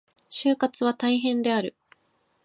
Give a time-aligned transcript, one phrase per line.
[0.29, 1.75] 就活は大変である。